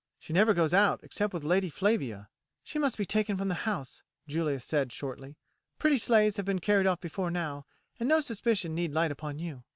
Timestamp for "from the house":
3.37-4.01